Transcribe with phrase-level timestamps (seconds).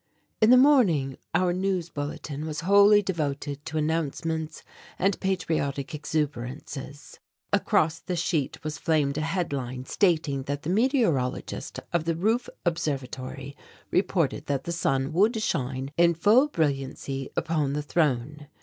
[0.41, 4.63] In the morning our news bulletin was wholly devoted to announcements
[4.97, 7.19] and patriotic exuberances.
[7.53, 13.55] Across the sheet was flamed a headline stating that the meteorologist of the Roof Observatory
[13.91, 18.47] reported that the sun would shine in full brilliancy upon the throne.